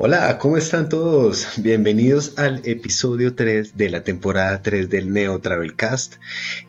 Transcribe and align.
Hola, 0.00 0.38
¿cómo 0.38 0.56
están 0.56 0.88
todos? 0.88 1.48
Bienvenidos 1.56 2.38
al 2.38 2.62
episodio 2.64 3.34
3 3.34 3.76
de 3.76 3.90
la 3.90 4.04
temporada 4.04 4.62
3 4.62 4.88
del 4.88 5.12
Neo 5.12 5.40
Travel 5.40 5.74
Cast. 5.74 6.18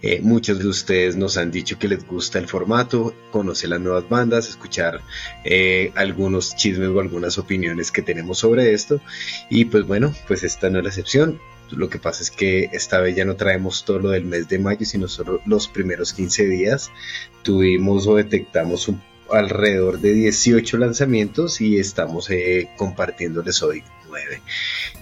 Eh, 0.01 0.19
muchos 0.23 0.57
de 0.57 0.67
ustedes 0.67 1.15
nos 1.15 1.37
han 1.37 1.51
dicho 1.51 1.77
que 1.77 1.87
les 1.87 2.07
gusta 2.07 2.39
el 2.39 2.47
formato, 2.47 3.13
conocer 3.29 3.69
las 3.69 3.81
nuevas 3.81 4.09
bandas, 4.09 4.49
escuchar 4.49 5.01
eh, 5.43 5.91
algunos 5.93 6.55
chismes 6.55 6.89
o 6.89 6.99
algunas 6.99 7.37
opiniones 7.37 7.91
que 7.91 8.01
tenemos 8.01 8.39
sobre 8.39 8.73
esto. 8.73 8.99
Y 9.47 9.65
pues 9.65 9.85
bueno, 9.85 10.11
pues 10.27 10.43
esta 10.43 10.71
no 10.71 10.79
es 10.79 10.85
la 10.85 10.89
excepción. 10.89 11.39
Lo 11.69 11.87
que 11.87 11.99
pasa 11.99 12.23
es 12.23 12.31
que 12.31 12.71
esta 12.73 12.99
vez 12.99 13.15
ya 13.15 13.25
no 13.25 13.35
traemos 13.35 13.85
todo 13.85 13.99
lo 13.99 14.09
del 14.09 14.25
mes 14.25 14.49
de 14.49 14.57
mayo, 14.57 14.87
sino 14.87 15.07
solo 15.07 15.39
los 15.45 15.67
primeros 15.67 16.13
15 16.13 16.47
días. 16.47 16.89
Tuvimos 17.43 18.07
o 18.07 18.15
detectamos 18.15 18.87
un 18.87 18.99
alrededor 19.31 19.99
de 19.99 20.13
18 20.13 20.77
lanzamientos 20.77 21.61
y 21.61 21.77
estamos 21.79 22.29
eh, 22.29 22.69
compartiéndoles 22.77 23.61
hoy 23.63 23.83
9. 24.09 24.41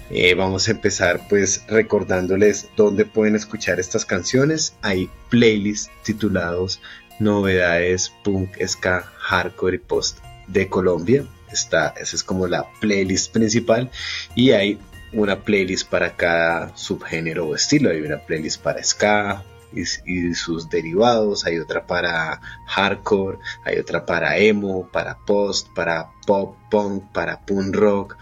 Eh, 0.10 0.34
vamos 0.36 0.68
a 0.68 0.72
empezar 0.72 1.28
pues 1.28 1.64
recordándoles 1.68 2.70
dónde 2.76 3.06
pueden 3.06 3.36
escuchar 3.36 3.80
estas 3.80 4.06
canciones. 4.06 4.76
Hay 4.82 5.10
playlists 5.30 5.92
titulados 6.04 6.82
Novedades 7.20 8.14
Punk, 8.24 8.58
Ska, 8.66 9.02
Hardcore 9.18 9.76
y 9.76 9.80
Post 9.80 10.20
de 10.48 10.68
Colombia. 10.70 11.26
Está, 11.52 11.94
esa 11.98 12.16
es 12.16 12.24
como 12.24 12.48
la 12.48 12.66
playlist 12.80 13.32
principal 13.32 13.90
y 14.36 14.52
hay 14.52 14.78
una 15.14 15.44
playlist 15.44 15.90
para 15.90 16.16
cada 16.16 16.76
subgénero 16.76 17.48
o 17.48 17.56
estilo. 17.56 17.90
Hay 17.90 18.02
una 18.02 18.20
playlist 18.20 18.62
para 18.62 18.84
ska, 18.84 19.44
y, 19.74 20.34
sus 20.34 20.70
derivados, 20.70 21.46
hay 21.46 21.60
otra 21.60 21.86
para 21.86 22.42
hardcore, 22.68 23.40
hay 23.64 23.78
otra 23.78 24.06
para 24.06 24.38
emo, 24.38 24.90
para 24.92 25.18
post, 25.26 25.68
para 25.74 26.12
pop 26.26 26.56
punk, 26.70 27.12
para 27.12 27.46
punk 27.46 27.76
rock, 27.76 28.18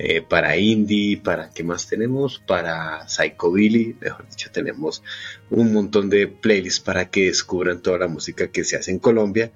eh, 0.00 0.22
para 0.22 0.56
indie, 0.56 1.16
para 1.16 1.50
qué 1.50 1.64
más 1.64 1.88
tenemos, 1.88 2.38
para 2.46 3.08
psychobilly, 3.08 3.96
mejor 4.00 4.28
dicho, 4.28 4.48
tenemos 4.52 5.02
un 5.50 5.72
montón 5.72 6.08
de 6.08 6.28
playlists 6.28 6.80
para 6.80 7.10
que 7.10 7.26
descubran 7.26 7.82
toda 7.82 7.98
la 7.98 8.08
música 8.08 8.48
que 8.48 8.62
se 8.62 8.76
hace 8.76 8.92
en 8.92 9.00
Colombia. 9.00 9.50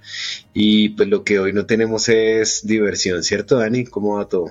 Y 0.53 0.91
pues 0.91 1.09
lo 1.09 1.23
que 1.23 1.39
hoy 1.39 1.53
no 1.53 1.67
tenemos 1.67 2.09
es 2.09 2.67
diversión, 2.67 3.23
¿cierto, 3.23 3.59
Dani? 3.59 3.85
¿Cómo 3.85 4.17
va 4.17 4.29
todo? 4.29 4.51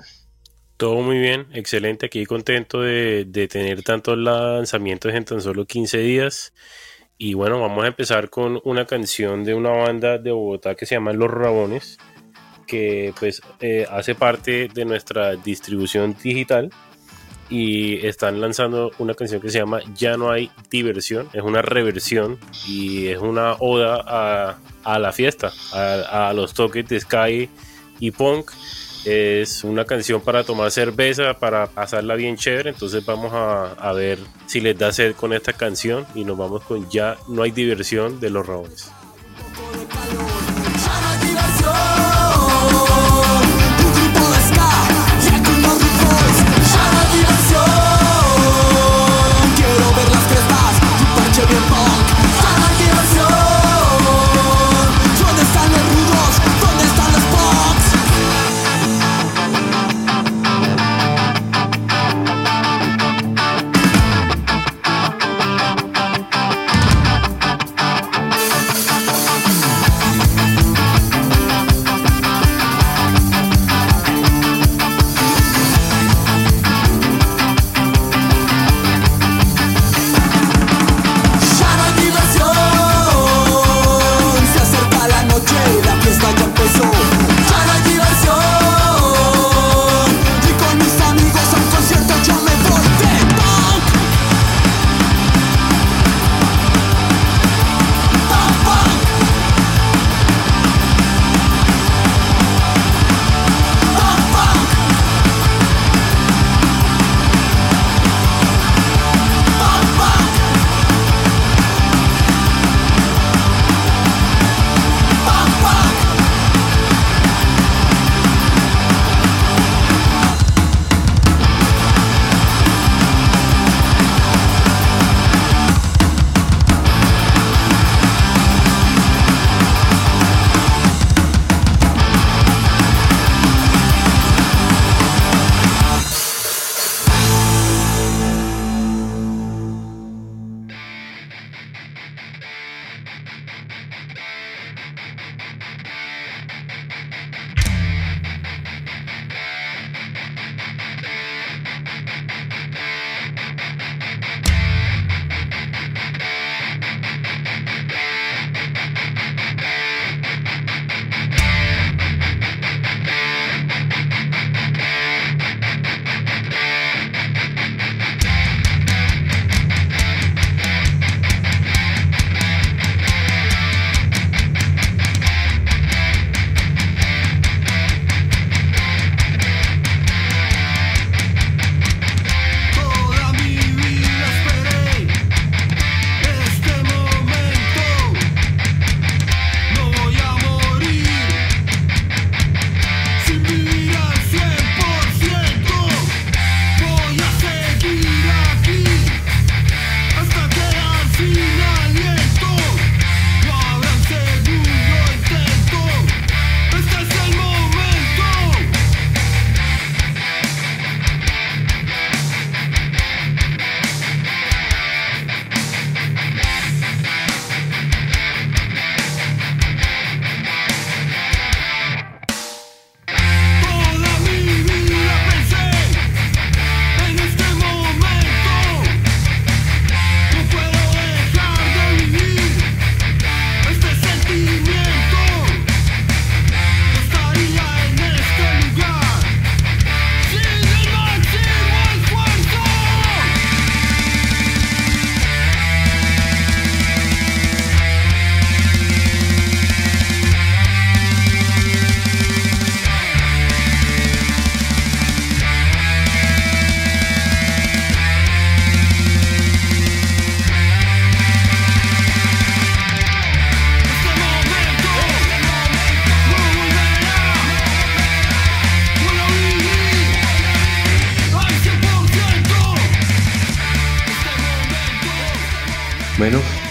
Todo 0.82 1.00
muy 1.02 1.20
bien, 1.20 1.46
excelente. 1.54 2.08
Aquí 2.08 2.26
contento 2.26 2.82
de, 2.82 3.26
de, 3.26 3.48
tener 3.48 3.84
tantos 3.84 4.18
lanzamientos 4.18 5.14
en 5.14 5.24
tan 5.24 5.40
solo 5.40 5.68
15 5.68 6.00
días. 6.00 6.54
Y 7.20 7.36
bueno, 7.36 7.62
vamos 7.62 7.84
a 7.84 7.88
empezar 7.90 8.32
con 8.32 8.60
una 8.64 8.88
canción 8.88 9.44
de 9.44 9.54
una 9.54 9.70
banda 9.70 10.18
de 10.18 10.32
Bogotá 10.32 10.74
que 10.74 10.88
se 10.88 10.96
llama 10.96 11.14
Los 11.14 11.30
Rabones, 11.30 12.00
que 12.66 13.14
pues 13.20 13.44
eh, 13.60 13.86
hace 13.92 14.16
parte 14.16 14.70
de 14.74 14.86
nuestra 14.86 15.36
distribución 15.36 16.16
digital 16.20 16.72
y 17.48 18.04
están 18.04 18.42
lanzando 18.42 18.90
una 18.98 19.14
canción 19.14 19.40
que 19.40 19.52
se 19.52 19.60
llama 19.60 19.82
Ya 19.94 20.18
no 20.18 20.32
hay 20.32 20.50
diversión, 20.72 21.30
es 21.34 21.44
una 21.44 21.62
reversión 21.62 22.40
y 22.68 23.10
es 23.10 23.20
una 23.20 23.54
oda 23.60 24.04
a, 24.04 24.58
a 24.84 24.98
la 24.98 25.12
fiesta, 25.12 25.54
a, 25.74 26.30
a 26.30 26.34
los 26.34 26.56
toques 26.56 26.90
de 26.90 27.00
Sky 27.00 27.50
y 28.00 28.10
Punk 28.10 28.50
es 29.06 29.64
una 29.64 29.86
canción 29.86 30.22
para 30.22 30.44
tomar 30.44 30.72
cerveza, 30.72 31.34
para 31.34 31.68
pasarla 31.68 32.16
bien 32.16 32.38
chévere. 32.38 32.72
Entonces 32.72 33.06
vamos 33.06 33.32
a, 33.34 33.92
ver 33.94 34.20
si 34.46 34.62
les 34.62 34.78
da 34.78 34.92
sed 34.92 35.16
con 35.16 35.34
esta 35.34 35.54
canción 35.54 36.06
y 36.16 36.24
nos 36.24 36.38
vamos 36.38 36.64
con 36.64 36.90
Ya 36.90 37.18
no 37.28 37.44
hay 37.44 37.52
diversión 37.52 38.20
de 38.20 38.30
los 38.30 38.46
Rabones. 38.46 38.92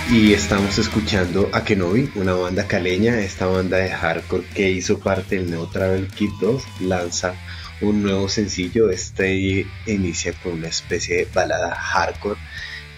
Y 0.09 0.33
estamos 0.33 0.79
escuchando 0.79 1.49
a 1.53 1.65
Kenobi, 1.65 2.11
una 2.15 2.35
banda 2.35 2.67
caleña, 2.67 3.21
esta 3.21 3.47
banda 3.47 3.79
de 3.79 3.91
hardcore 3.91 4.45
que 4.55 4.71
hizo 4.71 4.99
parte 4.99 5.37
del 5.37 5.51
Neo 5.51 5.67
Travel 5.67 6.09
Kit 6.09 6.31
2, 6.41 6.63
lanza 6.83 7.35
un 7.81 8.03
nuevo 8.03 8.29
sencillo, 8.29 8.91
este 8.91 9.67
inicia 9.87 10.33
con 10.33 10.53
una 10.55 10.69
especie 10.69 11.17
de 11.17 11.29
balada 11.33 11.75
hardcore, 11.75 12.39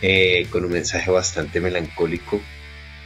eh, 0.03 0.47
con 0.51 0.65
un 0.65 0.73
mensaje 0.73 1.11
bastante 1.11 1.61
melancólico, 1.61 2.41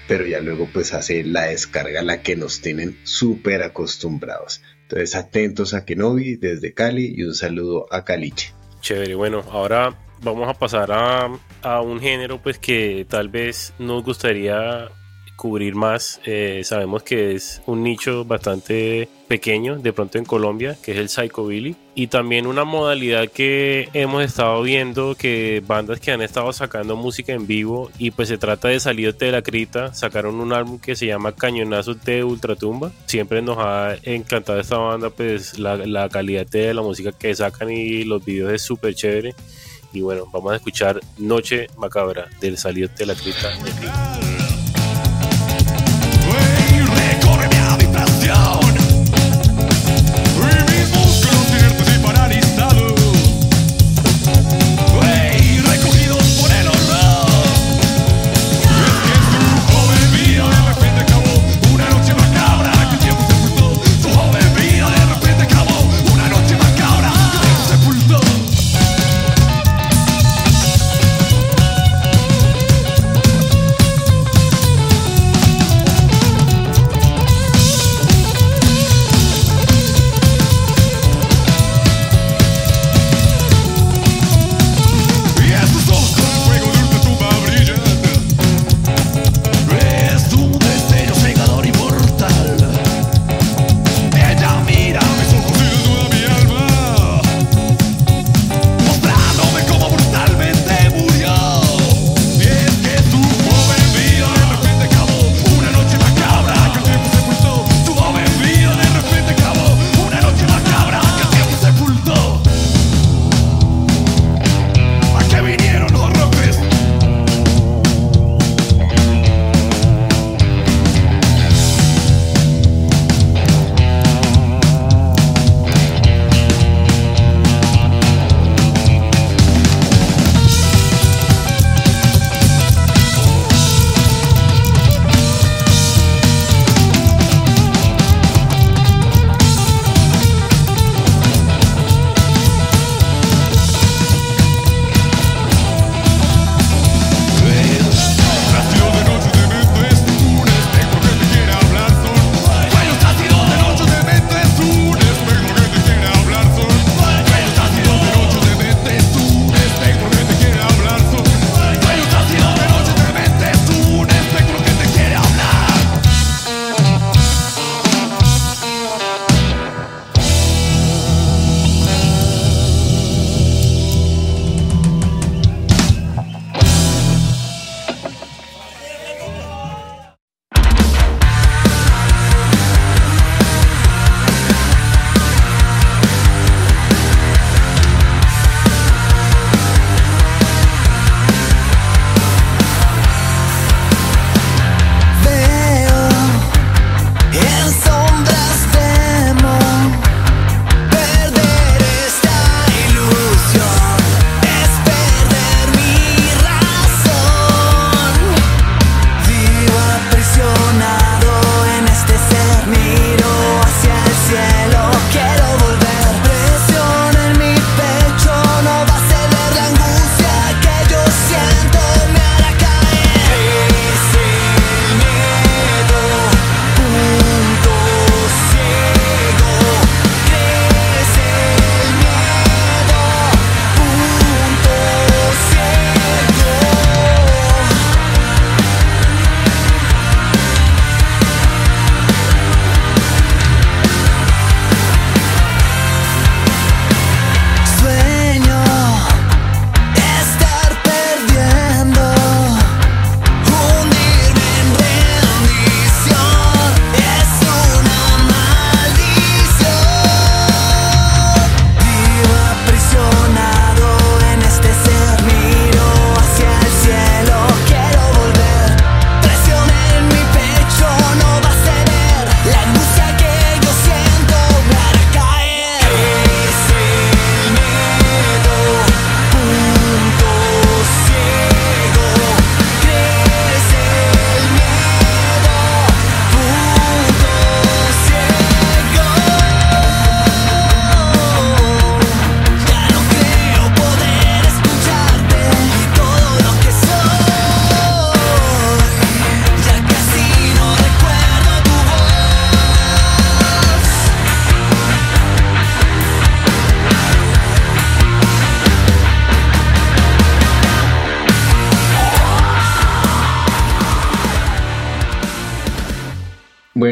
pero 0.09 0.27
ya 0.27 0.41
luego 0.41 0.69
pues 0.73 0.93
hace 0.93 1.25
la 1.25 1.45
descarga 1.45 2.03
la 2.03 2.23
que 2.23 2.37
nos 2.37 2.61
tienen 2.61 2.99
súper 3.05 3.63
acostumbrados. 3.63 4.63
Entonces 4.83 5.15
atentos 5.15 5.75
a 5.75 5.85
Kenobi 5.85 6.37
desde 6.37 6.75
Cali 6.75 7.15
y 7.17 7.23
un 7.23 7.35
saludo 7.35 7.87
a 7.91 8.05
Caliche. 8.05 8.53
Chévere, 8.81 9.15
bueno, 9.15 9.45
ahora 9.51 10.06
vamos 10.23 10.49
a 10.49 10.55
pasar 10.55 10.91
a, 10.93 11.81
un 11.81 12.01
género 12.01 12.39
pues 12.39 12.59
que 12.59 13.07
tal 13.09 13.29
vez 13.29 13.73
nos 13.79 14.05
gustaría 14.05 14.89
cubrir 15.37 15.75
más. 15.75 16.21
Eh, 16.25 16.63
sabemos 16.65 17.03
que 17.03 17.35
es 17.35 17.63
un 17.67 17.83
nicho 17.83 18.25
bastante 18.25 19.09
pequeño, 19.29 19.77
de 19.77 19.93
pronto 19.93 20.19
en 20.19 20.25
Colombia, 20.25 20.77
que 20.83 20.93
es 20.93 20.99
el 20.99 21.09
psychobilly. 21.09 21.77
Y 21.95 22.09
también 22.09 22.47
una 22.47 22.65
modalidad 22.65 23.29
que 23.29 23.89
hemos 23.93 24.25
estado 24.25 24.63
viendo 24.63 25.15
que 25.15 25.63
bandas 25.67 26.01
que 26.01 26.13
han 26.13 26.23
estado 26.23 26.53
sacando 26.53 26.97
música 26.97 27.33
en 27.33 27.47
vivo 27.47 27.91
y 27.99 28.11
pues 28.11 28.29
se 28.29 28.39
trata 28.39 28.69
de 28.69 28.81
Salirte 28.81 29.27
de 29.27 29.33
la 29.33 29.43
Crita, 29.43 29.95
sacaron 29.95 30.41
un 30.41 30.53
álbum 30.53 30.79
que 30.79 30.97
se 30.97 31.07
llama 31.07 31.33
Cañonazos 31.33 32.03
de 32.05 32.25
Ultratumba. 32.25 32.91
Siempre 33.07 33.43
nos 33.43 33.59
ha 33.59 33.97
encantado 34.03 34.61
esta 34.61 34.79
banda, 34.79 35.11
pues 35.11 35.59
la, 35.59 35.77
la 35.77 36.09
calidad 36.09 36.47
de 36.47 36.75
la 36.75 36.83
música 36.83 37.13
que 37.13 37.35
sacan 37.35 37.71
y 37.71 38.05
los 38.05 38.25
videos 38.25 38.53
es 38.53 38.63
súper 38.63 38.95
chévere. 38.95 39.35
Y 39.93 40.01
bueno, 40.01 40.27
vamos 40.33 40.53
a 40.53 40.57
escuchar 40.57 41.01
Noche 41.19 41.69
Macabra 41.77 42.29
del 42.41 42.59
Salir 42.59 42.91
de 42.91 43.07
la 43.07 43.15
Crista 43.15 43.49
de 43.49 43.71
Click. 43.73 44.27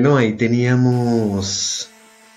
Bueno, 0.05 0.19
ahí 0.19 0.35
teníamos 0.35 1.89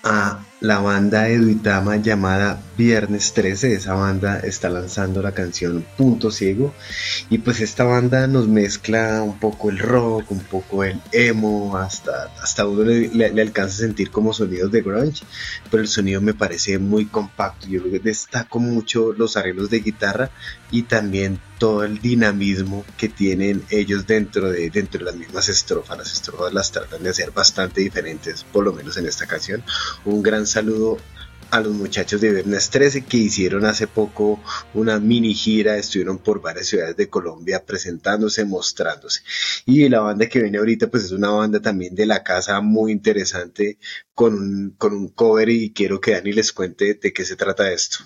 a 0.02 0.42
la 0.60 0.78
banda 0.78 1.24
de 1.24 2.00
llamada 2.02 2.62
Viernes 2.78 3.34
13. 3.34 3.74
Esa 3.74 3.92
banda 3.92 4.40
está 4.40 4.70
lanzando 4.70 5.20
la 5.20 5.32
canción 5.32 5.84
Punto 5.98 6.30
Ciego. 6.30 6.72
Y 7.28 7.36
pues 7.36 7.60
esta 7.60 7.84
banda 7.84 8.26
nos 8.26 8.48
mezcla 8.48 9.22
un 9.22 9.38
poco 9.38 9.68
el 9.68 9.80
rock, 9.80 10.30
un 10.30 10.40
poco 10.40 10.82
el 10.82 10.98
emo, 11.12 11.76
hasta, 11.76 12.32
hasta 12.42 12.66
uno 12.66 12.84
le, 12.84 13.26
alcanza 13.38 13.74
a 13.74 13.86
sentir 13.86 14.10
como 14.10 14.32
sonidos 14.32 14.72
de 14.72 14.80
grunge. 14.80 15.26
Pero 15.70 15.82
el 15.82 15.88
sonido 15.90 16.22
me 16.22 16.32
parece 16.32 16.78
muy 16.78 17.04
compacto. 17.04 17.66
Yo 17.68 17.82
destaco 18.02 18.60
mucho 18.60 19.12
los 19.12 19.36
arreglos 19.36 19.68
de 19.68 19.80
guitarra 19.80 20.30
y 20.70 20.84
también 20.84 21.38
todo 21.58 21.84
el 21.84 22.00
dinamismo 22.00 22.84
que 22.96 23.08
tienen 23.08 23.64
ellos 23.70 24.06
dentro 24.06 24.50
de, 24.50 24.70
dentro 24.70 25.00
de 25.00 25.04
las 25.04 25.16
mismas 25.16 25.48
estrofas. 25.48 25.98
Las 25.98 26.12
estrofas 26.12 26.52
las 26.52 26.72
tratan 26.72 27.02
de 27.02 27.10
hacer 27.10 27.32
bastante 27.32 27.80
diferentes, 27.80 28.44
por 28.44 28.64
lo 28.64 28.72
menos 28.72 28.96
en 28.96 29.06
esta 29.06 29.26
canción. 29.26 29.62
Un 30.04 30.22
gran 30.22 30.46
saludo 30.46 30.98
a 31.50 31.60
los 31.60 31.72
muchachos 31.72 32.20
de 32.20 32.30
Viernes 32.30 32.68
13 32.70 33.04
que 33.04 33.16
hicieron 33.16 33.64
hace 33.64 33.86
poco 33.86 34.40
una 34.74 34.98
mini 34.98 35.34
gira, 35.34 35.76
estuvieron 35.76 36.18
por 36.18 36.42
varias 36.42 36.66
ciudades 36.66 36.96
de 36.96 37.08
Colombia 37.08 37.64
presentándose, 37.64 38.44
mostrándose. 38.44 39.22
Y 39.64 39.88
la 39.88 40.00
banda 40.00 40.28
que 40.28 40.42
viene 40.42 40.58
ahorita 40.58 40.88
pues 40.90 41.04
es 41.04 41.12
una 41.12 41.30
banda 41.30 41.60
también 41.60 41.94
de 41.94 42.06
la 42.06 42.22
casa 42.22 42.60
muy 42.60 42.92
interesante 42.92 43.78
con 44.14 44.34
un, 44.34 44.70
con 44.76 44.92
un 44.92 45.08
cover 45.08 45.48
y 45.48 45.72
quiero 45.72 46.00
que 46.00 46.12
Dani 46.12 46.32
les 46.32 46.52
cuente 46.52 46.94
de 46.94 47.12
qué 47.12 47.24
se 47.24 47.36
trata 47.36 47.72
esto. 47.72 47.98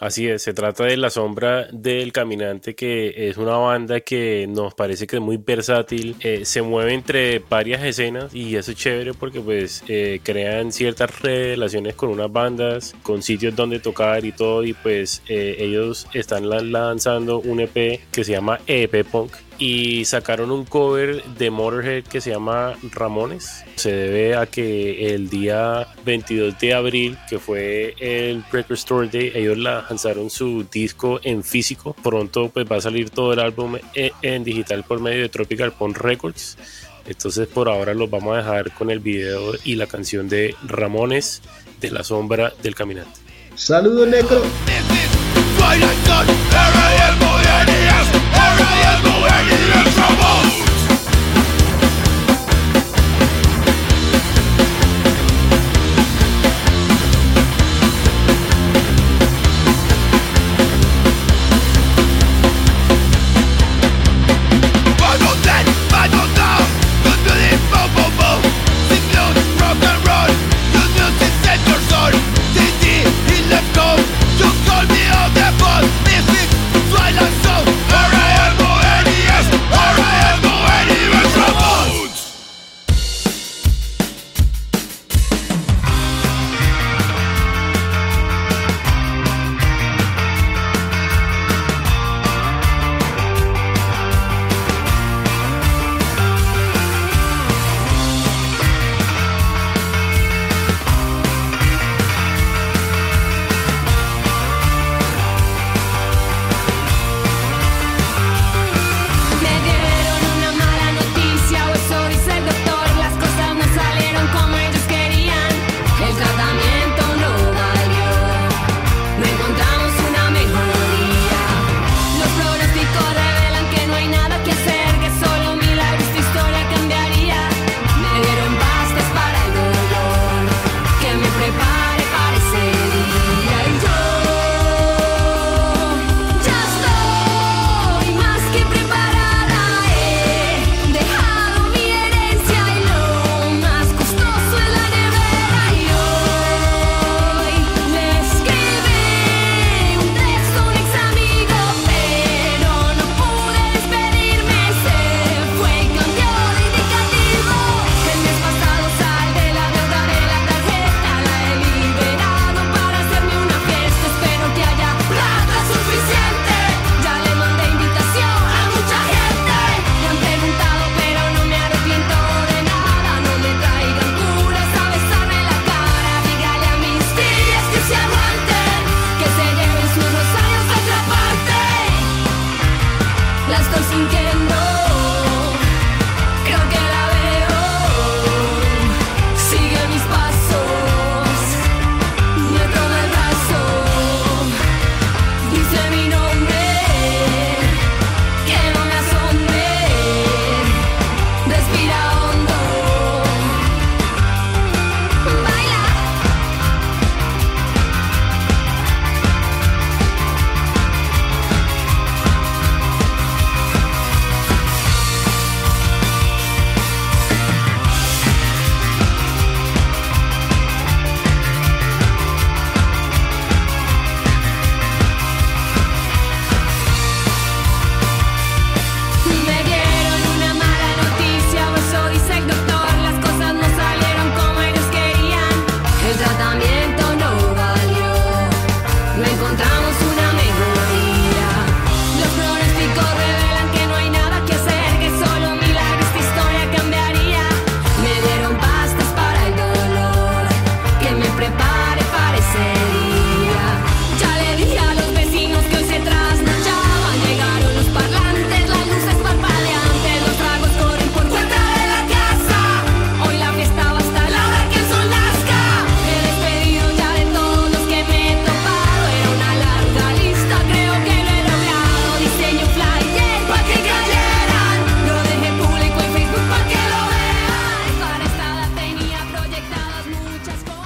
Así 0.00 0.28
es, 0.28 0.42
se 0.42 0.52
trata 0.52 0.84
de 0.84 0.96
La 0.96 1.10
Sombra 1.10 1.68
del 1.72 2.12
Caminante, 2.12 2.74
que 2.74 3.28
es 3.28 3.36
una 3.36 3.56
banda 3.56 4.00
que 4.00 4.46
nos 4.48 4.74
parece 4.74 5.06
que 5.06 5.16
es 5.16 5.22
muy 5.22 5.36
versátil, 5.36 6.16
eh, 6.20 6.44
se 6.44 6.62
mueve 6.62 6.94
entre 6.94 7.38
varias 7.38 7.82
escenas 7.82 8.34
y 8.34 8.56
eso 8.56 8.72
es 8.72 8.76
chévere 8.76 9.14
porque 9.14 9.40
pues 9.40 9.84
eh, 9.88 10.20
crean 10.22 10.72
ciertas 10.72 11.20
relaciones 11.20 11.94
con 11.94 12.10
unas 12.10 12.30
bandas, 12.30 12.94
con 13.02 13.22
sitios 13.22 13.54
donde 13.54 13.80
tocar 13.80 14.24
y 14.24 14.32
todo 14.32 14.64
y 14.64 14.72
pues 14.72 15.22
eh, 15.28 15.56
ellos 15.58 16.06
están 16.12 16.48
lanzando 16.72 17.40
un 17.40 17.60
EP 17.60 18.00
que 18.10 18.24
se 18.24 18.32
llama 18.32 18.60
EP 18.66 19.04
Punk 19.04 19.32
y 19.58 20.04
sacaron 20.04 20.50
un 20.50 20.64
cover 20.64 21.22
de 21.24 21.50
Motorhead 21.50 22.04
que 22.04 22.20
se 22.20 22.30
llama 22.30 22.74
Ramones. 22.92 23.65
Se 23.76 23.92
debe 23.92 24.36
a 24.36 24.46
que 24.46 25.14
el 25.14 25.28
día 25.28 25.86
22 26.04 26.58
de 26.58 26.74
abril, 26.74 27.18
que 27.28 27.38
fue 27.38 27.94
el 27.98 28.42
Record 28.50 28.78
Store 28.78 29.08
Day, 29.08 29.32
ellos 29.34 29.58
lanzaron 29.58 30.30
su 30.30 30.64
disco 30.72 31.20
en 31.22 31.44
físico. 31.44 31.94
Pronto 32.02 32.48
pues 32.48 32.66
va 32.70 32.76
a 32.76 32.80
salir 32.80 33.10
todo 33.10 33.34
el 33.34 33.40
álbum 33.40 33.76
e, 33.94 34.12
en 34.22 34.44
digital 34.44 34.82
por 34.84 35.00
medio 35.00 35.22
de 35.22 35.28
Tropical 35.28 35.72
Pond 35.72 35.96
Records. 35.96 36.56
Entonces 37.06 37.46
por 37.48 37.68
ahora 37.68 37.92
los 37.92 38.10
vamos 38.10 38.34
a 38.34 38.38
dejar 38.38 38.72
con 38.72 38.90
el 38.90 39.00
video 39.00 39.52
y 39.62 39.76
la 39.76 39.86
canción 39.86 40.28
de 40.28 40.56
Ramones 40.66 41.42
de 41.80 41.90
la 41.90 42.02
sombra 42.02 42.52
del 42.62 42.74
caminante. 42.74 43.20
Saludos 43.54 44.08
Necro. 44.08 44.42
Alright, 45.68 46.06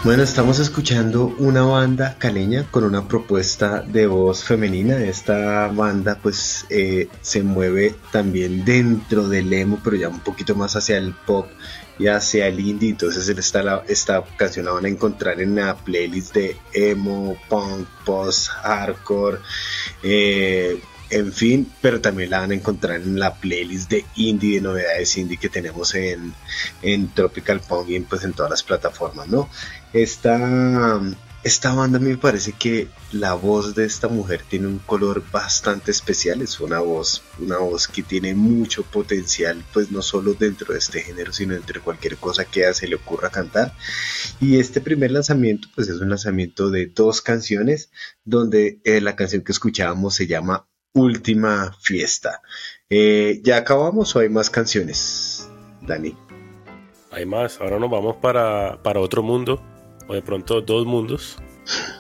Bueno, 0.02 0.22
estamos 0.22 0.58
escuchando 0.60 1.26
una 1.36 1.60
banda 1.60 2.16
caleña 2.16 2.66
con 2.70 2.84
una 2.84 3.06
propuesta 3.06 3.82
de 3.82 4.06
voz 4.06 4.42
femenina. 4.42 4.96
Esta 4.96 5.68
banda 5.68 6.18
pues 6.22 6.64
eh, 6.70 7.08
se 7.20 7.42
mueve 7.42 7.94
también 8.10 8.64
dentro 8.64 9.28
del 9.28 9.52
emo, 9.52 9.78
pero 9.84 9.96
ya 9.96 10.08
un 10.08 10.20
poquito 10.20 10.54
más 10.54 10.74
hacia 10.74 10.96
el 10.96 11.12
pop 11.12 11.48
y 11.98 12.06
hacia 12.06 12.46
el 12.46 12.60
indie. 12.60 12.88
Entonces 12.88 13.28
esta, 13.28 13.84
esta 13.88 14.24
canción 14.38 14.64
la 14.64 14.72
van 14.72 14.86
a 14.86 14.88
encontrar 14.88 15.38
en 15.38 15.56
la 15.56 15.76
playlist 15.76 16.32
de 16.32 16.56
emo, 16.72 17.36
punk, 17.50 17.86
post, 18.06 18.48
hardcore. 18.48 19.36
Eh, 20.02 20.80
en 21.10 21.32
fin, 21.32 21.70
pero 21.80 22.00
también 22.00 22.30
la 22.30 22.40
van 22.40 22.52
a 22.52 22.54
encontrar 22.54 23.00
en 23.00 23.18
la 23.18 23.34
playlist 23.34 23.90
de 23.90 24.04
indie, 24.16 24.56
de 24.56 24.60
novedades 24.60 25.16
indie 25.16 25.38
que 25.38 25.48
tenemos 25.48 25.94
en, 25.94 26.34
en 26.82 27.08
Tropical 27.12 27.60
Punk 27.60 27.88
y 27.90 27.96
en, 27.96 28.04
pues 28.04 28.24
en 28.24 28.32
todas 28.32 28.50
las 28.50 28.62
plataformas, 28.62 29.28
¿no? 29.28 29.48
Esta, 29.92 31.00
esta 31.42 31.74
banda 31.74 31.98
me 31.98 32.16
parece 32.16 32.52
que 32.52 32.88
la 33.12 33.34
voz 33.34 33.74
de 33.74 33.86
esta 33.86 34.08
mujer 34.08 34.44
tiene 34.48 34.68
un 34.68 34.78
color 34.78 35.24
bastante 35.32 35.90
especial, 35.90 36.42
es 36.42 36.60
una 36.60 36.78
voz, 36.78 37.22
una 37.38 37.58
voz 37.58 37.88
que 37.88 38.02
tiene 38.02 38.34
mucho 38.34 38.84
potencial, 38.84 39.64
pues 39.72 39.90
no 39.90 40.02
solo 40.02 40.34
dentro 40.34 40.72
de 40.72 40.78
este 40.78 41.02
género, 41.02 41.32
sino 41.32 41.54
entre 41.54 41.80
cualquier 41.80 42.18
cosa 42.18 42.44
que 42.44 42.72
se 42.72 42.86
le 42.86 42.96
ocurra 42.96 43.30
cantar. 43.30 43.74
Y 44.40 44.58
este 44.58 44.80
primer 44.80 45.10
lanzamiento, 45.10 45.68
pues 45.74 45.88
es 45.88 46.00
un 46.00 46.10
lanzamiento 46.10 46.70
de 46.70 46.86
dos 46.86 47.20
canciones, 47.20 47.90
donde 48.24 48.80
eh, 48.84 49.00
la 49.00 49.16
canción 49.16 49.42
que 49.42 49.52
escuchábamos 49.52 50.14
se 50.14 50.26
llama 50.26 50.69
última 50.92 51.72
fiesta. 51.80 52.42
Eh, 52.88 53.40
¿Ya 53.42 53.58
acabamos 53.58 54.14
o 54.16 54.20
hay 54.20 54.28
más 54.28 54.50
canciones, 54.50 55.48
Dani? 55.82 56.16
Hay 57.12 57.26
más, 57.26 57.60
ahora 57.60 57.78
nos 57.78 57.90
vamos 57.90 58.16
para, 58.16 58.82
para 58.82 59.00
otro 59.00 59.22
mundo, 59.22 59.62
o 60.06 60.14
de 60.14 60.22
pronto 60.22 60.60
dos 60.60 60.86
mundos. 60.86 61.38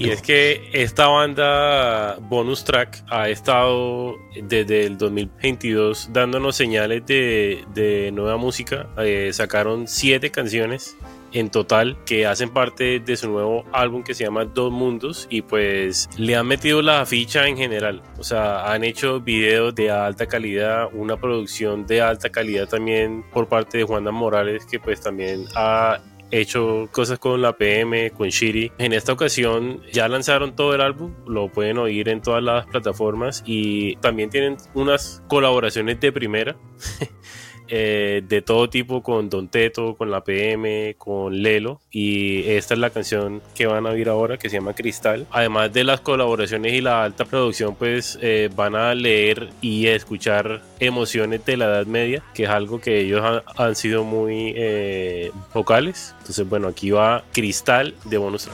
Y 0.00 0.08
es 0.08 0.22
que 0.22 0.70
esta 0.72 1.08
banda 1.08 2.16
Bonus 2.22 2.64
Track 2.64 3.04
ha 3.10 3.28
estado 3.28 4.16
desde 4.42 4.86
el 4.86 4.96
2022 4.96 6.08
dándonos 6.10 6.56
señales 6.56 7.04
de, 7.04 7.64
de 7.74 8.10
nueva 8.10 8.38
música. 8.38 8.88
Eh, 8.96 9.28
sacaron 9.34 9.86
siete 9.86 10.30
canciones 10.30 10.96
en 11.32 11.50
total 11.50 11.98
que 12.04 12.26
hacen 12.26 12.50
parte 12.50 13.00
de 13.00 13.16
su 13.16 13.30
nuevo 13.30 13.64
álbum 13.72 14.02
que 14.02 14.14
se 14.14 14.24
llama 14.24 14.44
Dos 14.46 14.72
Mundos 14.72 15.26
y 15.30 15.42
pues 15.42 16.08
le 16.16 16.34
han 16.34 16.46
metido 16.46 16.82
la 16.82 17.04
ficha 17.06 17.46
en 17.46 17.56
general. 17.56 18.02
O 18.18 18.24
sea, 18.24 18.72
han 18.72 18.84
hecho 18.84 19.20
videos 19.20 19.74
de 19.74 19.90
alta 19.90 20.26
calidad, 20.26 20.88
una 20.92 21.16
producción 21.16 21.86
de 21.86 22.00
alta 22.00 22.30
calidad 22.30 22.68
también 22.68 23.22
por 23.32 23.48
parte 23.48 23.78
de 23.78 23.84
Juana 23.84 24.10
Morales 24.10 24.64
que 24.66 24.80
pues 24.80 25.00
también 25.00 25.44
ha 25.54 26.00
hecho 26.30 26.88
cosas 26.92 27.18
con 27.18 27.42
la 27.42 27.56
PM, 27.56 28.10
con 28.10 28.28
Shiri. 28.28 28.72
En 28.78 28.92
esta 28.92 29.12
ocasión 29.12 29.82
ya 29.92 30.08
lanzaron 30.08 30.54
todo 30.54 30.74
el 30.74 30.80
álbum, 30.80 31.14
lo 31.26 31.50
pueden 31.50 31.78
oír 31.78 32.08
en 32.08 32.20
todas 32.20 32.42
las 32.42 32.66
plataformas 32.66 33.42
y 33.46 33.96
también 33.96 34.30
tienen 34.30 34.56
unas 34.74 35.22
colaboraciones 35.28 36.00
de 36.00 36.12
primera. 36.12 36.56
Eh, 37.70 38.22
de 38.28 38.42
todo 38.42 38.68
tipo 38.68 39.02
con 39.02 39.30
Don 39.30 39.48
Teto, 39.48 39.94
con 39.96 40.10
la 40.10 40.22
PM, 40.22 40.96
con 40.98 41.42
Lelo. 41.42 41.80
Y 41.90 42.48
esta 42.48 42.74
es 42.74 42.80
la 42.80 42.90
canción 42.90 43.42
que 43.54 43.66
van 43.66 43.86
a 43.86 43.90
oír 43.90 44.08
ahora 44.08 44.36
que 44.36 44.50
se 44.50 44.56
llama 44.56 44.74
Cristal. 44.74 45.26
Además 45.30 45.72
de 45.72 45.84
las 45.84 46.00
colaboraciones 46.00 46.72
y 46.72 46.80
la 46.80 47.04
alta 47.04 47.24
producción, 47.24 47.74
pues 47.76 48.18
eh, 48.20 48.50
van 48.54 48.74
a 48.74 48.94
leer 48.94 49.50
y 49.60 49.86
escuchar 49.86 50.62
emociones 50.80 51.44
de 51.44 51.56
la 51.56 51.66
Edad 51.66 51.86
Media, 51.86 52.22
que 52.34 52.44
es 52.44 52.50
algo 52.50 52.80
que 52.80 53.00
ellos 53.00 53.22
han, 53.56 53.76
sido 53.76 54.04
muy 54.04 54.52
eh, 54.56 55.30
vocales. 55.54 56.14
Entonces, 56.18 56.48
bueno, 56.48 56.68
aquí 56.68 56.90
va 56.90 57.22
Cristal 57.32 57.94
de 58.04 58.18
Bonus 58.18 58.48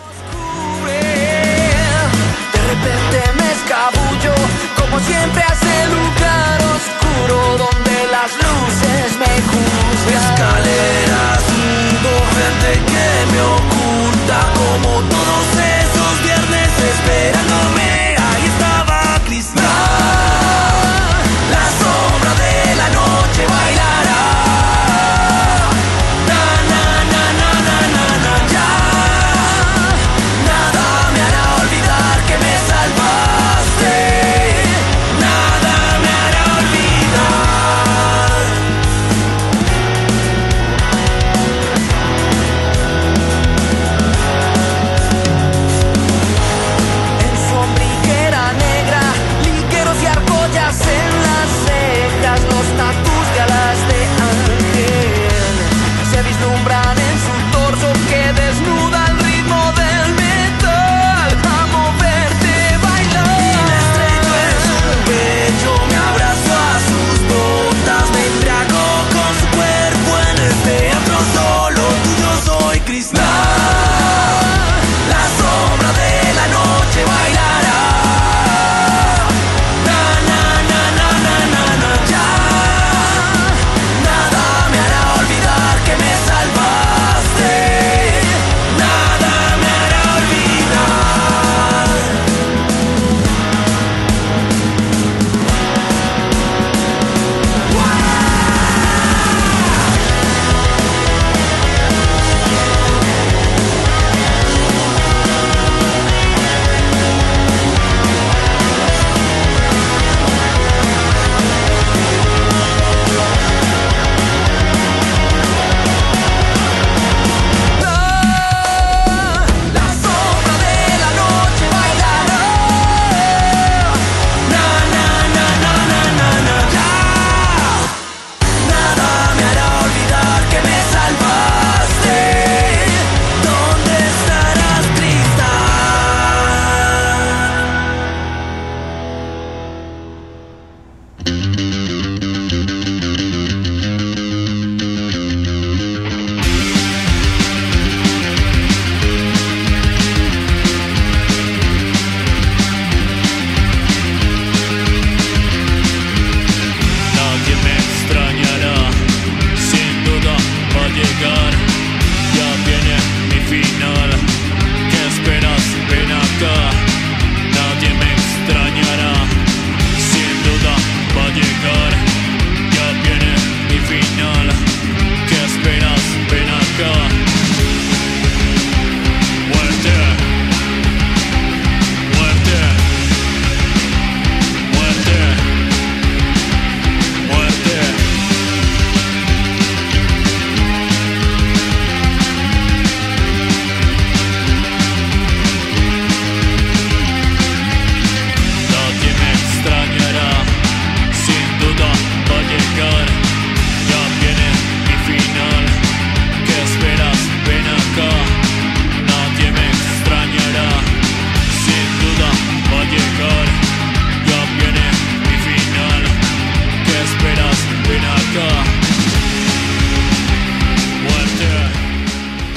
repente 2.67 3.33
me 3.37 3.53
escabullo, 3.53 4.35
como 4.77 4.99
siempre 5.01 5.43
hace 5.43 5.67
oscuro 6.77 7.59
donde 7.59 8.07
las 8.11 8.33
luces. 8.37 8.86
Escaleras, 10.09 11.43
hubo 11.51 12.15
gente 12.37 12.81
que 12.87 13.33
me 13.33 13.41
oculta 13.43 14.39
como 14.55 15.03
todos 15.09 15.47
esos 15.59 16.23
viernes 16.23 16.71
esperándome. 16.79 17.96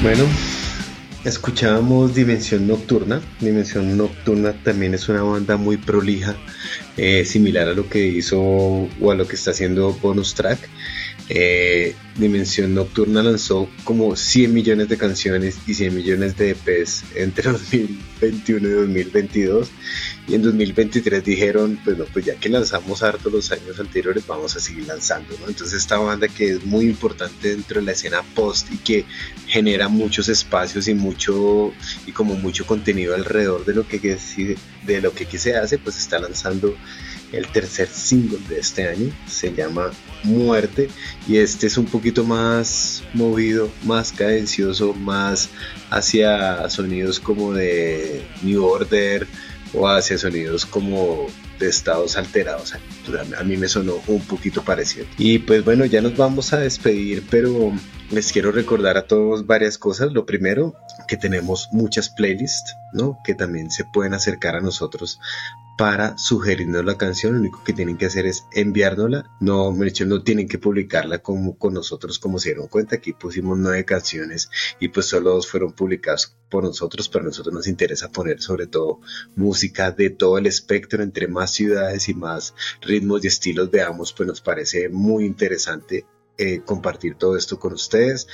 Bueno, 0.02 0.24
escuchábamos 1.26 2.16
Dimensión 2.16 2.68
Nocturna. 2.68 3.22
Dimensión 3.42 3.98
Nocturna 3.98 4.54
también 4.64 4.94
es 4.94 5.10
una 5.10 5.24
banda 5.24 5.58
muy 5.58 5.76
prolija, 5.76 6.38
eh, 6.96 7.26
similar 7.26 7.68
a 7.68 7.74
lo 7.74 7.90
que 7.90 8.08
hizo 8.08 8.40
o 8.40 9.12
a 9.12 9.16
lo 9.16 9.28
que 9.28 9.36
está 9.36 9.52
haciendo 9.52 9.92
Bonus 9.92 10.36
Track. 10.36 10.58
Eh, 11.30 11.96
Dimensión 12.16 12.74
Nocturna 12.74 13.22
lanzó 13.22 13.70
como 13.84 14.16
100 14.16 14.52
millones 14.52 14.90
de 14.90 14.98
canciones 14.98 15.60
y 15.68 15.76
100 15.76 15.96
millones 15.96 16.38
de 16.38 16.50
EPs 16.52 17.04
entre 17.16 17.52
2021 17.52 18.68
y 18.68 18.72
2022 18.72 19.70
y 20.28 20.36
en 20.36 20.42
2023 20.42 21.24
dijeron 21.24 21.80
pues 21.84 21.98
no 21.98 22.06
pues 22.06 22.26
ya 22.26 22.36
que 22.36 22.50
lanzamos 22.50 23.04
harto 23.04 23.30
los 23.30 23.52
años 23.52 23.80
anteriores 23.80 24.26
vamos 24.26 24.56
a 24.56 24.60
seguir 24.60 24.88
lanzando 24.88 25.36
entonces 25.48 25.74
esta 25.74 25.98
banda 25.98 26.28
que 26.28 26.54
es 26.54 26.66
muy 26.66 26.86
importante 26.86 27.50
dentro 27.50 27.80
de 27.80 27.86
la 27.86 27.92
escena 27.94 28.22
post 28.36 28.72
y 28.72 28.78
que 28.78 29.06
genera 29.48 29.88
muchos 29.88 30.30
espacios 30.30 30.88
y 30.88 30.94
mucho 30.94 31.74
y 32.06 32.12
como 32.12 32.36
mucho 32.36 32.66
contenido 32.66 33.16
alrededor 33.16 33.66
de 33.66 33.76
lo 33.76 33.88
que 33.88 34.00
de 34.00 35.02
lo 35.02 35.14
que 35.14 35.24
aquí 35.26 35.38
se 35.38 35.56
hace 35.56 35.78
pues 35.78 35.98
está 35.98 36.20
lanzando 36.20 36.76
el 37.32 37.48
tercer 37.48 37.88
single 37.88 38.40
de 38.48 38.60
este 38.60 38.88
año 38.88 39.12
se 39.28 39.54
llama 39.54 39.92
Muerte 40.24 40.90
y 41.28 41.38
este 41.38 41.68
es 41.68 41.78
un 41.78 41.86
poquito 41.86 42.24
más 42.24 43.04
movido, 43.14 43.70
más 43.84 44.12
cadencioso, 44.12 44.94
más 44.94 45.50
hacia 45.90 46.70
sonidos 46.70 47.20
como 47.20 47.54
de 47.54 48.26
New 48.42 48.64
Order 48.64 49.28
o 49.74 49.88
hacia 49.88 50.18
sonidos 50.18 50.66
como 50.66 51.28
de 51.60 51.68
estados 51.68 52.18
alterados. 52.18 52.74
A 53.38 53.44
mí 53.44 53.58
me 53.58 53.68
sonó 53.68 54.02
un 54.08 54.22
poquito 54.22 54.64
parecido. 54.64 55.06
Y 55.18 55.40
pues 55.40 55.64
bueno, 55.64 55.86
ya 55.86 56.02
nos 56.02 56.16
vamos 56.16 56.54
a 56.54 56.60
despedir, 56.60 57.24
pero 57.30 57.74
les 58.12 58.32
quiero 58.32 58.52
recordar 58.52 58.98
a 58.98 59.04
todos 59.04 59.46
varias 59.46 59.78
cosas. 59.78 60.12
Lo 60.14 60.26
primero, 60.26 60.74
que 61.08 61.18
tenemos 61.18 61.70
muchas 61.72 62.10
playlists, 62.10 62.76
¿no? 62.94 63.20
Que 63.24 63.36
también 63.36 63.70
se 63.72 63.84
pueden 63.84 64.14
acercar 64.14 64.56
a 64.56 64.62
nosotros 64.62 65.20
para 65.80 66.18
sugerirnos 66.18 66.84
la 66.84 66.98
canción. 66.98 67.32
Lo 67.32 67.40
único 67.40 67.64
que 67.64 67.72
tienen 67.72 67.96
que 67.96 68.08
hacer 68.08 68.26
es 68.26 68.44
enviárnosla. 68.52 69.32
No, 69.40 69.72
no 69.72 70.24
tienen 70.24 70.50
que 70.50 70.58
publicarla 70.58 71.20
como 71.20 71.58
con 71.58 71.74
nosotros, 71.74 72.20
como 72.20 72.38
se 72.38 72.50
dieron 72.50 72.68
cuenta. 72.68 72.98
Aquí 72.98 73.14
pusimos 73.14 73.58
nueve 73.58 73.86
canciones 73.86 74.52
y 74.82 74.90
pues 74.90 75.06
solo 75.06 75.30
dos 75.30 75.48
fueron 75.48 75.72
publicadas 75.72 76.36
por 76.50 76.66
nosotros, 76.66 77.08
pero 77.08 77.24
a 77.24 77.28
nosotros 77.28 77.56
nos 77.56 77.68
interesa 77.68 78.12
poner 78.12 78.42
sobre 78.42 78.68
todo 78.68 79.00
música 79.38 79.92
de 79.92 80.10
todo 80.10 80.38
el 80.38 80.48
espectro, 80.48 81.02
entre 81.02 81.30
más 81.30 81.54
ciudades 81.54 82.10
y 82.10 82.14
más 82.14 82.56
ritmos 82.82 83.24
y 83.24 83.28
estilos 83.28 83.72
veamos, 83.72 84.12
pues 84.12 84.28
nos 84.28 84.42
parece 84.42 84.90
muy 84.90 85.24
interesante 85.24 86.06
eh, 86.40 86.62
compartir 86.66 87.16
todo 87.16 87.36
esto 87.38 87.60
con 87.60 87.74
ustedes. 87.74 88.28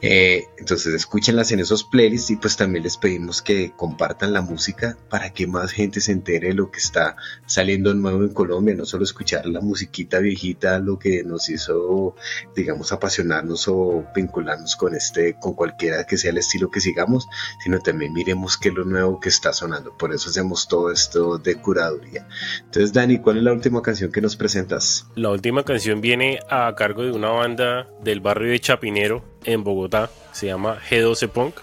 Eh, 0.00 0.48
entonces 0.58 0.92
escúchenlas 0.92 1.52
en 1.52 1.60
esos 1.60 1.84
playlists 1.84 2.30
y 2.30 2.36
pues 2.36 2.56
también 2.56 2.84
les 2.84 2.98
pedimos 2.98 3.40
que 3.40 3.72
compartan 3.74 4.32
la 4.32 4.42
música 4.42 4.98
para 5.08 5.32
que 5.32 5.46
más 5.46 5.72
gente 5.72 6.00
se 6.00 6.12
entere 6.12 6.48
de 6.48 6.54
lo 6.54 6.70
que 6.70 6.78
está 6.78 7.16
saliendo 7.46 7.94
nuevo 7.94 8.22
en 8.22 8.34
Colombia, 8.34 8.74
no 8.74 8.84
solo 8.84 9.04
escuchar 9.04 9.46
la 9.46 9.60
musiquita 9.60 10.18
viejita, 10.18 10.78
lo 10.78 10.98
que 10.98 11.24
nos 11.24 11.48
hizo, 11.48 12.16
digamos, 12.54 12.92
apasionarnos 12.92 13.66
o 13.68 14.04
vincularnos 14.14 14.76
con 14.76 14.94
este, 14.94 15.36
con 15.40 15.54
cualquiera 15.54 16.04
que 16.04 16.18
sea 16.18 16.32
el 16.32 16.38
estilo 16.38 16.70
que 16.70 16.80
sigamos, 16.80 17.26
sino 17.62 17.80
también 17.80 18.12
miremos 18.12 18.56
qué 18.56 18.68
es 18.68 18.74
lo 18.74 18.84
nuevo 18.84 19.20
que 19.20 19.28
está 19.28 19.52
sonando. 19.52 19.96
Por 19.96 20.12
eso 20.12 20.30
hacemos 20.30 20.68
todo 20.68 20.90
esto 20.90 21.38
de 21.38 21.56
curaduría. 21.56 22.26
Entonces, 22.64 22.92
Dani, 22.92 23.18
¿cuál 23.18 23.38
es 23.38 23.42
la 23.42 23.52
última 23.52 23.80
canción 23.82 24.12
que 24.12 24.20
nos 24.20 24.36
presentas? 24.36 25.06
La 25.14 25.30
última 25.30 25.62
canción 25.62 26.00
viene 26.00 26.40
a 26.50 26.74
cargo 26.74 27.04
de 27.04 27.12
una 27.12 27.32
banda 27.34 27.88
del 28.02 28.20
barrio 28.20 28.50
de 28.50 28.60
Chapinero 28.60 29.24
en 29.44 29.62
Bogotá, 29.62 30.10
se 30.32 30.46
llama 30.46 30.78
G12 30.88 31.28
Punk. 31.28 31.56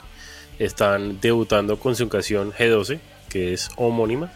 Están 0.59 1.19
debutando 1.19 1.79
con 1.79 1.95
su 1.95 2.07
canción 2.07 2.53
G12, 2.53 2.99
que 3.29 3.53
es 3.53 3.69
homónima. 3.77 4.31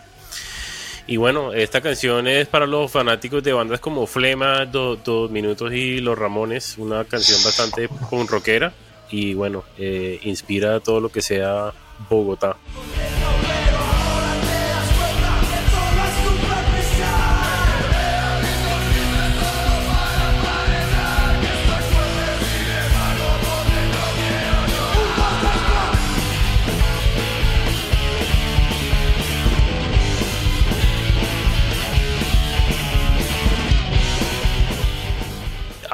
Y 1.07 1.17
bueno, 1.17 1.53
esta 1.53 1.81
canción 1.81 2.27
es 2.27 2.47
para 2.47 2.65
los 2.65 2.91
fanáticos 2.91 3.43
de 3.43 3.53
bandas 3.53 3.79
como 3.79 4.07
Flema, 4.07 4.65
Dos 4.65 5.29
Minutos 5.29 5.71
y 5.71 5.99
Los 5.99 6.17
Ramones, 6.17 6.79
una 6.79 7.05
canción 7.05 7.43
bastante 7.43 7.87
punk 8.09 8.31
rockera 8.31 8.73
y 9.11 9.35
bueno, 9.35 9.63
eh, 9.77 10.19
inspira 10.23 10.79
todo 10.79 10.99
lo 10.99 11.09
que 11.09 11.21
sea 11.21 11.73
Bogotá. 12.09 12.57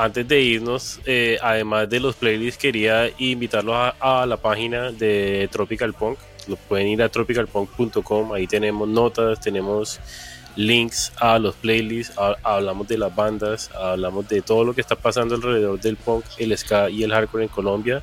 Antes 0.01 0.27
de 0.27 0.41
irnos, 0.41 0.99
eh, 1.05 1.37
además 1.43 1.87
de 1.87 1.99
los 1.99 2.15
playlists, 2.15 2.59
quería 2.59 3.11
invitarlos 3.19 3.75
a, 3.99 4.25
la 4.25 4.35
página 4.35 4.91
de 4.91 5.47
Tropical 5.51 5.93
Punk. 5.93 6.17
Lo 6.47 6.55
pueden 6.55 6.87
ir 6.87 7.03
a 7.03 7.09
tropicalpunk.com, 7.09 8.33
ahí 8.33 8.47
tenemos 8.47 8.87
notas, 8.87 9.39
tenemos 9.39 9.99
links 10.55 11.13
a 11.17 11.37
los 11.37 11.53
playlists, 11.53 12.15
hablamos 12.41 12.87
de 12.87 12.97
las 12.97 13.15
bandas, 13.15 13.69
hablamos 13.75 14.27
de 14.27 14.41
todo 14.41 14.63
lo 14.63 14.73
que 14.73 14.81
está 14.81 14.95
pasando 14.95 15.35
alrededor 15.35 15.79
del 15.79 15.97
punk, 15.97 16.25
el 16.39 16.57
ska 16.57 16.89
y 16.89 17.03
el 17.03 17.11
hardcore 17.11 17.43
en 17.43 17.49
Colombia. 17.49 18.01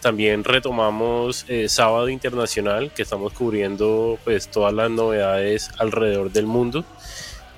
También 0.00 0.44
retomamos 0.44 1.46
eh, 1.48 1.68
Sábado 1.68 2.08
Internacional, 2.10 2.92
que 2.92 3.02
estamos 3.02 3.32
cubriendo 3.32 4.20
pues 4.22 4.46
todas 4.48 4.72
las 4.72 4.88
novedades 4.88 5.70
alrededor 5.78 6.30
del 6.30 6.46
mundo 6.46 6.84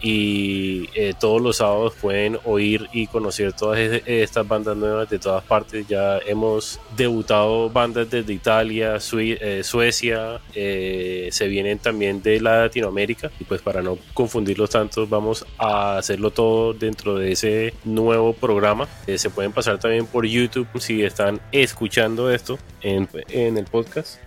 y 0.01 0.89
eh, 0.95 1.15
todos 1.19 1.41
los 1.41 1.57
sábados 1.57 1.95
pueden 2.01 2.39
oír 2.45 2.89
y 2.93 3.07
conocer 3.07 3.53
todas 3.53 3.79
estas 4.07 4.47
bandas 4.47 4.77
nuevas 4.77 5.09
de 5.09 5.19
todas 5.19 5.43
partes. 5.45 5.87
Ya 5.89 6.19
hemos 6.19 6.79
debutado 6.97 7.71
bandas 7.71 8.11
desde 8.11 8.33
Italia, 8.33 8.97
eh, 8.97 9.63
Suecia, 9.65 10.41
eh, 10.55 11.29
se 11.33 11.49
vienen 11.49 11.79
también 11.79 12.23
de 12.23 12.41
la 12.41 12.63
Latinoamérica 12.63 13.31
y 13.41 13.45
pues 13.45 13.63
para 13.63 13.83
no 13.83 13.99
confundirlos 14.13 14.71
tanto 14.71 15.07
vamos 15.07 15.47
a 15.59 15.97
hacerlo 15.99 16.31
todo 16.31 16.75
dentro 16.75 17.17
de 17.17 17.33
ese 17.33 17.75
nuevo 17.85 18.33
programa. 18.33 18.89
se 19.07 19.31
pueden 19.31 19.53
pasar 19.53 19.79
también 19.79 20.07
por 20.07 20.27
YouTube 20.27 20.67
si 20.79 21.03
están 21.03 21.41
escuchando 21.53 22.31
esto 22.31 22.59
en, 22.83 23.09
en 23.29 23.57
el 23.57 23.65
podcast 23.65 24.19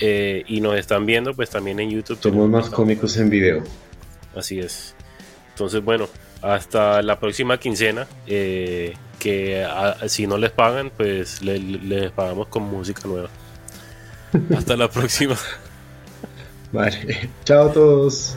y 0.00 0.60
nos 0.60 0.78
están 0.78 1.04
viendo 1.04 1.34
pues 1.34 1.50
también 1.50 1.80
en 1.80 1.90
YouTube. 1.90 2.18
Somos 2.20 2.48
más 2.48 2.70
cómicos 2.70 3.16
en 3.16 3.28
video. 3.28 3.64
Así 4.34 4.60
es. 4.60 4.94
Entonces, 5.60 5.84
bueno, 5.84 6.08
hasta 6.40 7.02
la 7.02 7.20
próxima 7.20 7.58
quincena, 7.58 8.06
eh, 8.26 8.94
que 9.18 9.66
si 10.06 10.26
no 10.26 10.38
les 10.38 10.50
pagan, 10.52 10.90
pues 10.96 11.42
les 11.42 12.10
pagamos 12.12 12.48
con 12.48 12.62
música 12.62 13.02
nueva. 13.04 13.28
Hasta 14.56 14.74
la 14.74 14.88
próxima. 14.88 15.36
Vale, 16.72 17.28
chao 17.44 17.68
a 17.68 17.72
todos. 17.74 18.36